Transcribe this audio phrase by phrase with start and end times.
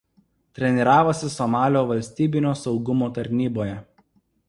[0.59, 3.79] Treniravosi Somalio valstybinio saugumo tarnyboje.